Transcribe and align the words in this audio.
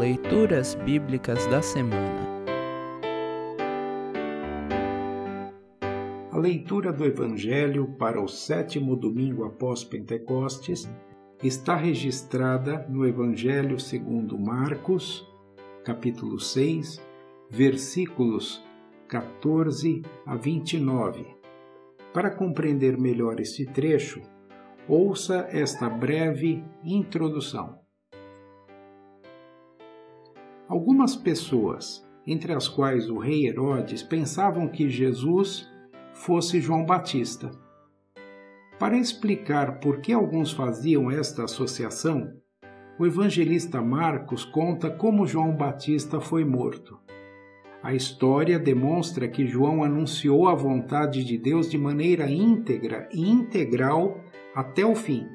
Leituras 0.00 0.74
Bíblicas 0.76 1.46
da 1.48 1.60
Semana 1.60 2.26
A 6.32 6.38
leitura 6.38 6.90
do 6.90 7.04
Evangelho 7.04 7.86
para 7.98 8.18
o 8.18 8.26
sétimo 8.26 8.96
domingo 8.96 9.44
após 9.44 9.84
Pentecostes 9.84 10.88
está 11.44 11.76
registrada 11.76 12.86
no 12.88 13.06
Evangelho 13.06 13.78
segundo 13.78 14.38
Marcos, 14.38 15.28
capítulo 15.84 16.40
6, 16.40 16.98
versículos 17.50 18.64
14 19.06 20.00
a 20.24 20.34
29. 20.34 21.26
Para 22.14 22.30
compreender 22.30 22.96
melhor 22.96 23.38
este 23.38 23.66
trecho, 23.66 24.22
ouça 24.88 25.46
esta 25.50 25.90
breve 25.90 26.64
introdução. 26.82 27.89
Algumas 30.70 31.16
pessoas, 31.16 32.08
entre 32.24 32.52
as 32.52 32.68
quais 32.68 33.10
o 33.10 33.18
rei 33.18 33.48
Herodes, 33.48 34.04
pensavam 34.04 34.68
que 34.68 34.88
Jesus 34.88 35.68
fosse 36.14 36.60
João 36.60 36.86
Batista. 36.86 37.50
Para 38.78 38.96
explicar 38.96 39.80
por 39.80 40.00
que 40.00 40.12
alguns 40.12 40.52
faziam 40.52 41.10
esta 41.10 41.42
associação, 41.42 42.32
o 43.00 43.04
evangelista 43.04 43.82
Marcos 43.82 44.44
conta 44.44 44.88
como 44.88 45.26
João 45.26 45.56
Batista 45.56 46.20
foi 46.20 46.44
morto. 46.44 47.00
A 47.82 47.92
história 47.92 48.56
demonstra 48.56 49.26
que 49.26 49.48
João 49.48 49.82
anunciou 49.82 50.46
a 50.46 50.54
vontade 50.54 51.24
de 51.24 51.36
Deus 51.36 51.68
de 51.68 51.76
maneira 51.76 52.30
íntegra 52.30 53.08
e 53.12 53.28
integral 53.28 54.20
até 54.54 54.86
o 54.86 54.94
fim. 54.94 55.26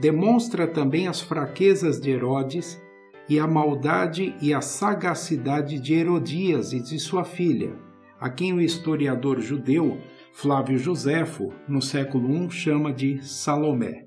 Demonstra 0.00 0.66
também 0.66 1.06
as 1.06 1.20
fraquezas 1.20 2.00
de 2.00 2.10
Herodes 2.12 2.80
e 3.28 3.38
a 3.38 3.46
maldade 3.46 4.34
e 4.40 4.54
a 4.54 4.60
sagacidade 4.60 5.78
de 5.78 5.94
Herodias 5.94 6.72
e 6.72 6.80
de 6.80 6.98
sua 6.98 7.24
filha, 7.24 7.72
a 8.18 8.30
quem 8.30 8.52
o 8.52 8.60
historiador 8.60 9.40
judeu 9.40 9.98
Flávio 10.32 10.78
Joséfo, 10.78 11.52
no 11.68 11.82
século 11.82 12.32
I, 12.34 12.50
chama 12.50 12.92
de 12.92 13.22
Salomé. 13.22 14.06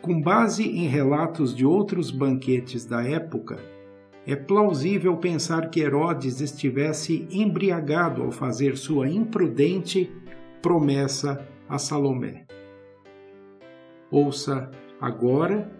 Com 0.00 0.20
base 0.20 0.64
em 0.64 0.86
relatos 0.86 1.54
de 1.54 1.64
outros 1.64 2.10
banquetes 2.10 2.86
da 2.86 3.02
época, 3.02 3.58
é 4.26 4.34
plausível 4.34 5.16
pensar 5.16 5.70
que 5.70 5.80
Herodes 5.80 6.40
estivesse 6.40 7.28
embriagado 7.30 8.22
ao 8.22 8.30
fazer 8.30 8.76
sua 8.76 9.08
imprudente 9.08 10.10
promessa 10.62 11.46
a 11.68 11.78
Salomé. 11.78 12.46
Ouça 14.10 14.70
agora 15.00 15.70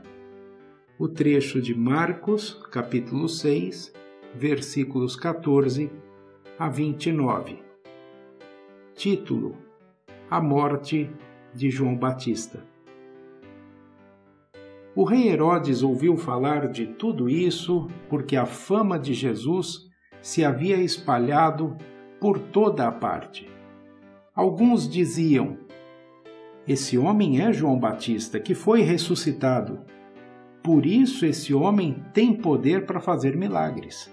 o 1.01 1.09
trecho 1.09 1.63
de 1.63 1.75
Marcos, 1.75 2.53
capítulo 2.71 3.27
6, 3.27 3.91
versículos 4.35 5.17
14 5.17 5.91
a 6.59 6.69
29 6.69 7.59
Título: 8.95 9.57
A 10.31 10.43
morte 10.43 11.11
de 11.55 11.71
João 11.71 11.97
Batista. 11.97 12.63
O 14.95 15.03
rei 15.05 15.29
Herodes 15.31 15.83
ouviu 15.83 16.19
falar 16.19 16.69
de 16.69 16.89
tudo 16.89 17.31
isso 17.31 17.87
porque 18.11 18.37
a 18.37 18.45
fama 18.45 18.99
de 18.99 19.15
Jesus 19.15 19.89
se 20.21 20.45
havia 20.45 20.77
espalhado 20.77 21.79
por 22.21 22.39
toda 22.39 22.87
a 22.87 22.93
parte. 22.93 23.49
Alguns 24.35 24.87
diziam: 24.87 25.57
Esse 26.69 26.99
homem 26.99 27.41
é 27.41 27.55
João 27.55 27.79
Batista, 27.79 28.39
que 28.39 28.55
foi 28.55 28.83
ressuscitado. 28.83 29.83
Por 30.63 30.85
isso 30.85 31.25
esse 31.25 31.55
homem 31.55 32.05
tem 32.13 32.35
poder 32.35 32.87
para 32.87 33.01
fazer 33.01 33.37
milagres. 33.37 34.13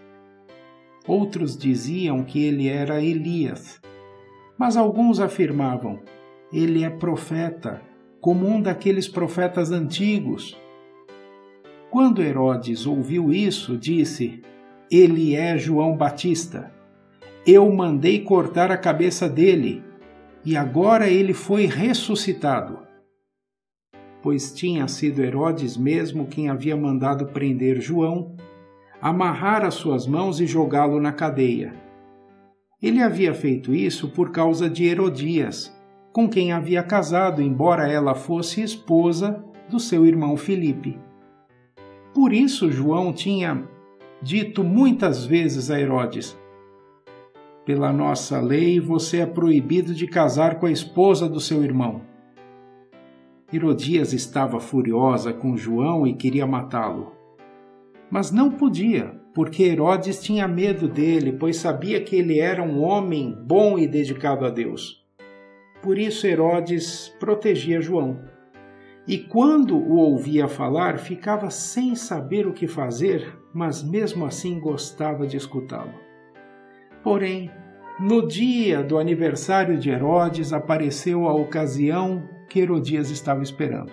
Outros 1.08 1.58
diziam 1.58 2.24
que 2.24 2.44
ele 2.44 2.68
era 2.68 3.02
Elias 3.02 3.80
mas 4.58 4.76
alguns 4.76 5.20
afirmavam: 5.20 6.00
ele 6.52 6.84
é 6.84 6.90
profeta, 6.90 7.82
como 8.20 8.48
um 8.48 8.60
daqueles 8.60 9.08
profetas 9.08 9.72
antigos. 9.72 10.58
Quando 11.92 12.24
Herodes 12.24 12.86
ouviu 12.88 13.32
isso, 13.32 13.78
disse: 13.78 14.42
Ele 14.90 15.36
é 15.36 15.58
João 15.58 15.96
Batista. 15.96 16.72
Eu 17.46 17.72
mandei 17.72 18.22
cortar 18.24 18.72
a 18.72 18.78
cabeça 18.78 19.30
dele, 19.30 19.84
e 20.44 20.58
agora 20.58 21.08
ele 21.08 21.34
foi 21.34 21.66
ressuscitado. 21.66 22.87
Pois 24.28 24.52
tinha 24.52 24.90
sido 24.90 25.24
Herodes 25.24 25.78
mesmo 25.78 26.28
quem 26.28 26.50
havia 26.50 26.76
mandado 26.76 27.28
prender 27.28 27.80
João, 27.80 28.36
amarrar 29.02 29.64
as 29.64 29.76
suas 29.76 30.06
mãos 30.06 30.42
e 30.42 30.46
jogá-lo 30.46 31.00
na 31.00 31.14
cadeia. 31.14 31.74
Ele 32.84 33.02
havia 33.02 33.34
feito 33.34 33.74
isso 33.74 34.10
por 34.10 34.34
causa 34.34 34.70
de 34.70 34.84
Herodias, 34.84 35.74
com 36.12 36.28
quem 36.28 36.52
havia 36.52 36.84
casado, 36.84 37.42
embora 37.42 37.90
ela 37.90 38.14
fosse 38.14 38.62
esposa 38.62 39.42
do 39.70 39.80
seu 39.80 40.06
irmão 40.06 40.36
Filipe. 40.36 41.00
Por 42.14 42.34
isso, 42.34 42.70
João 42.70 43.14
tinha 43.14 43.64
dito 44.22 44.62
muitas 44.62 45.26
vezes 45.26 45.72
a 45.72 45.80
Herodes: 45.80 46.38
Pela 47.66 47.94
nossa 47.94 48.42
lei, 48.42 48.78
você 48.78 49.20
é 49.20 49.26
proibido 49.26 49.94
de 49.94 50.06
casar 50.06 50.60
com 50.60 50.66
a 50.66 50.72
esposa 50.72 51.30
do 51.30 51.40
seu 51.40 51.64
irmão. 51.64 52.17
Herodias 53.52 54.12
estava 54.12 54.60
furiosa 54.60 55.32
com 55.32 55.56
João 55.56 56.06
e 56.06 56.14
queria 56.14 56.46
matá-lo. 56.46 57.14
Mas 58.12 58.30
não 58.30 58.52
podia, 58.52 59.18
porque 59.34 59.64
Herodes 59.64 60.22
tinha 60.22 60.46
medo 60.50 60.86
dele, 60.90 61.32
pois 61.32 61.56
sabia 61.56 62.02
que 62.04 62.18
ele 62.18 62.40
era 62.40 62.62
um 62.62 62.84
homem 62.84 63.34
bom 63.46 63.80
e 63.80 63.88
dedicado 63.88 64.46
a 64.46 64.50
Deus. 64.50 65.02
Por 65.82 65.98
isso 65.98 66.28
Herodes 66.28 67.16
protegia 67.22 67.80
João. 67.80 68.20
E 69.08 69.18
quando 69.18 69.78
o 69.78 69.96
ouvia 69.96 70.50
falar, 70.50 70.98
ficava 70.98 71.50
sem 71.50 71.96
saber 71.96 72.46
o 72.46 72.54
que 72.54 72.68
fazer, 72.68 73.34
mas 73.54 73.82
mesmo 73.82 74.26
assim 74.26 74.60
gostava 74.60 75.26
de 75.26 75.38
escutá-lo. 75.38 75.94
Porém, 77.02 77.50
no 77.98 78.28
dia 78.28 78.84
do 78.84 78.98
aniversário 78.98 79.78
de 79.78 79.90
Herodes 79.90 80.52
apareceu 80.52 81.26
a 81.26 81.34
ocasião 81.34 82.36
que 82.48 82.60
Herodias 82.60 83.10
estava 83.10 83.44
esperando. 83.44 83.92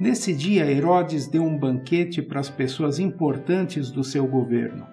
Nesse 0.00 0.34
dia, 0.34 0.68
Herodes 0.68 1.28
deu 1.28 1.44
um 1.44 1.56
banquete 1.56 2.20
para 2.20 2.40
as 2.40 2.50
pessoas 2.50 2.98
importantes 2.98 3.90
do 3.90 4.02
seu 4.02 4.26
governo. 4.26 4.86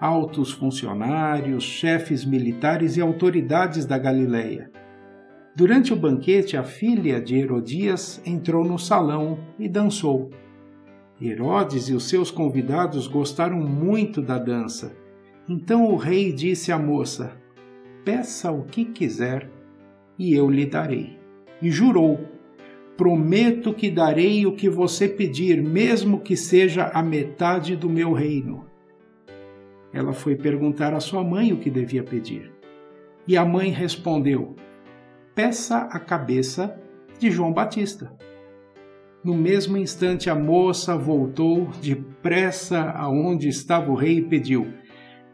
Altos 0.00 0.50
funcionários, 0.50 1.62
chefes 1.62 2.24
militares 2.24 2.96
e 2.96 3.00
autoridades 3.00 3.86
da 3.86 3.96
Galileia. 3.96 4.70
Durante 5.54 5.92
o 5.92 5.96
banquete, 5.96 6.56
a 6.56 6.64
filha 6.64 7.20
de 7.20 7.36
Herodias 7.36 8.20
entrou 8.26 8.64
no 8.64 8.78
salão 8.78 9.38
e 9.58 9.68
dançou. 9.68 10.30
Herodes 11.20 11.88
e 11.88 11.94
os 11.94 12.08
seus 12.08 12.30
convidados 12.30 13.06
gostaram 13.06 13.60
muito 13.60 14.22
da 14.22 14.38
dança. 14.38 14.96
Então 15.48 15.84
o 15.84 15.96
rei 15.96 16.32
disse 16.32 16.72
à 16.72 16.78
moça: 16.78 17.36
Peça 18.04 18.50
o 18.50 18.64
que 18.64 18.86
quiser 18.86 19.50
e 20.18 20.34
eu 20.34 20.48
lhe 20.48 20.64
darei. 20.66 21.19
E 21.60 21.70
jurou 21.70 22.18
Prometo 23.00 23.72
que 23.72 23.90
darei 23.90 24.44
o 24.44 24.54
que 24.54 24.68
você 24.68 25.08
pedir, 25.08 25.62
mesmo 25.62 26.20
que 26.20 26.36
seja 26.36 26.90
a 26.92 27.02
metade 27.02 27.74
do 27.74 27.88
meu 27.88 28.12
reino. 28.12 28.66
Ela 29.90 30.12
foi 30.12 30.36
perguntar 30.36 30.92
à 30.92 31.00
sua 31.00 31.24
mãe 31.24 31.50
o 31.50 31.56
que 31.56 31.70
devia 31.70 32.02
pedir. 32.02 32.52
E 33.26 33.38
a 33.38 33.44
mãe 33.46 33.70
respondeu: 33.70 34.54
Peça 35.34 35.88
a 35.90 35.98
cabeça 35.98 36.78
de 37.18 37.30
João 37.30 37.54
Batista. 37.54 38.12
No 39.24 39.32
mesmo 39.32 39.78
instante, 39.78 40.28
a 40.28 40.34
moça 40.34 40.94
voltou 40.94 41.70
depressa 41.80 42.82
aonde 42.90 43.48
estava 43.48 43.90
o 43.90 43.94
rei 43.94 44.18
e 44.18 44.28
pediu: 44.28 44.74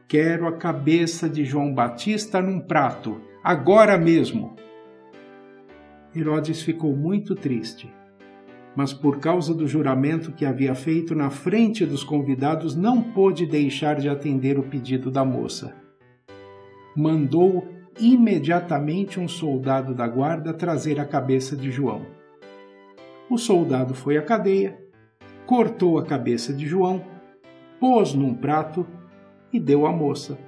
Quero 0.07 0.47
a 0.47 0.53
cabeça 0.53 1.29
de 1.29 1.45
João 1.45 1.75
Batista 1.75 2.41
num 2.41 2.61
prato, 2.61 3.21
agora 3.43 3.99
mesmo. 3.99 4.55
Herodes 6.19 6.63
ficou 6.63 6.95
muito 6.97 7.35
triste. 7.35 7.93
Mas 8.75 8.93
por 8.93 9.19
causa 9.19 9.55
do 9.55 9.67
juramento 9.67 10.33
que 10.33 10.45
havia 10.45 10.75
feito 10.75 11.15
na 11.15 11.31
frente 11.31 11.85
dos 11.87 12.05
convidados, 12.05 12.75
não 12.75 13.03
pôde 13.03 13.47
deixar 13.47 13.97
de 13.97 14.09
atender 14.09 14.59
o 14.59 14.63
pedido 14.63 15.11
da 15.11 15.25
moça. 15.25 15.75
Mandou 16.95 17.67
imediatamente 17.99 19.19
um 19.19 19.27
soldado 19.27 19.95
da 19.95 20.07
guarda 20.07 20.53
trazer 20.53 21.01
a 21.01 21.05
cabeça 21.05 21.57
de 21.57 21.71
João. 21.71 22.07
O 23.31 23.39
soldado 23.39 23.95
foi 23.95 24.19
à 24.19 24.23
cadeia, 24.23 24.79
cortou 25.47 25.99
a 25.99 26.05
cabeça 26.05 26.53
de 26.53 26.67
João, 26.67 27.03
pôs 27.81 28.15
num 28.15 28.35
prato 28.35 28.87
e 29.53 29.59
deu 29.59 29.87
à 29.87 29.93
moça. 29.93 30.39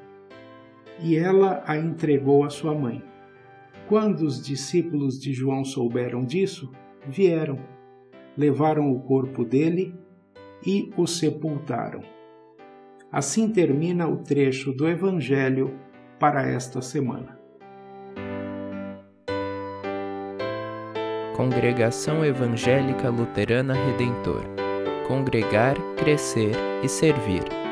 E 1.01 1.17
ela 1.17 1.63
a 1.67 1.79
entregou 1.79 2.45
à 2.45 2.51
sua 2.51 2.75
mãe. 2.75 3.03
Quando 3.89 4.21
os 4.21 4.45
discípulos 4.45 5.19
de 5.19 5.33
João 5.33 5.65
souberam 5.65 6.25
disso, 6.25 6.71
vieram, 7.07 7.59
levaram 8.37 8.93
o 8.93 9.01
corpo 9.01 9.45
dele 9.45 9.95
e 10.65 10.93
o 10.97 11.07
sepultaram. 11.07 12.03
Assim 13.11 13.51
termina 13.51 14.07
o 14.07 14.19
trecho 14.19 14.73
do 14.73 14.87
Evangelho 14.87 15.75
para 16.21 16.47
esta 16.47 16.83
semana. 16.83 17.39
Congregação 21.35 22.25
Evangélica 22.25 23.09
Luterana 23.09 23.73
Redentor 23.73 24.43
Congregar, 25.07 25.77
Crescer 25.97 26.53
e 26.83 26.89
Servir. 26.89 27.68